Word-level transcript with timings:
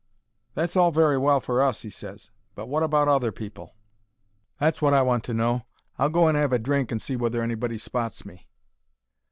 "That's 0.55 0.75
all 0.75 0.89
very 0.89 1.19
well 1.19 1.39
for 1.39 1.61
us," 1.61 1.83
he 1.83 1.91
ses; 1.91 2.31
"but 2.55 2.65
wot 2.67 2.81
about 2.81 3.07
other 3.07 3.31
people? 3.31 3.75
That's 4.59 4.81
wot 4.81 4.95
I 4.95 5.03
want 5.03 5.23
to 5.25 5.33
know. 5.35 5.67
I'll 5.99 6.09
go 6.09 6.27
and 6.27 6.35
'ave 6.35 6.55
a 6.55 6.57
drink, 6.57 6.91
and 6.91 6.99
see 6.99 7.15
whether 7.15 7.43
anybody 7.43 7.77
spots 7.77 8.25
me." 8.25 8.47